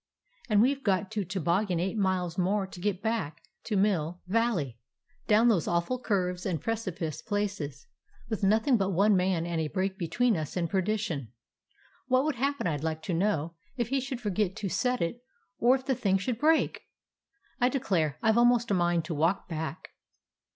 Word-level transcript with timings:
And 0.49 0.63
we 0.63 0.73
've 0.73 0.83
got 0.83 1.11
to 1.11 1.23
tobog 1.23 1.67
gan 1.67 1.79
eight 1.79 1.95
miles 1.95 2.35
more 2.35 2.65
to 2.65 2.81
get 2.81 3.03
back 3.03 3.43
to 3.65 3.77
Mill 3.77 4.19
Val 4.25 4.55
212 4.55 4.65
A 4.65 4.65
CALIFORNIA 4.65 4.81
SEA 4.81 4.97
DOG 4.97 5.35
ley, 5.35 5.35
down 5.35 5.47
those 5.47 5.67
awful 5.67 5.99
curves 6.01 6.45
and 6.47 6.59
precipice 6.59 7.21
places, 7.21 7.85
with 8.27 8.41
nothing 8.43 8.77
but 8.77 8.89
one 8.89 9.15
man 9.15 9.45
and 9.45 9.61
a 9.61 9.67
brake 9.67 9.99
between 9.99 10.35
us 10.35 10.57
and 10.57 10.71
perdition*. 10.71 11.31
What 12.07 12.23
would 12.23 12.37
hap 12.37 12.57
pen, 12.57 12.65
I 12.65 12.77
'd 12.77 12.83
like 12.83 13.03
to 13.03 13.13
know, 13.13 13.53
if 13.77 13.89
he 13.89 13.99
should 13.99 14.19
forget 14.21 14.55
to 14.55 14.69
set 14.69 15.03
it, 15.03 15.23
or 15.59 15.75
if 15.75 15.85
the 15.85 15.93
thing 15.93 16.17
should 16.17 16.39
break? 16.39 16.81
I 17.59 17.69
declare, 17.69 18.17
I 18.23 18.31
Ve 18.31 18.39
almost 18.39 18.71
a 18.71 18.73
mind 18.73 19.05
to 19.05 19.13
walk 19.13 19.47
back." 19.47 19.89